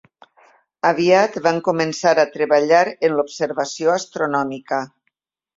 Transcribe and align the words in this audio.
Aviat 0.91 1.37
van 1.49 1.59
començar 1.67 2.15
a 2.23 2.27
treballar 2.37 2.81
en 3.09 3.15
l'observació 3.19 3.95
astronòmica. 4.01 4.85